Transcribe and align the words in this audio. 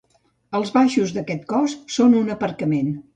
Els 0.59 0.69
baixos 0.77 1.13
d'aquest 1.17 1.45
cos 1.53 1.75
són 1.97 2.17
un 2.21 2.33
aparcament. 2.37 2.91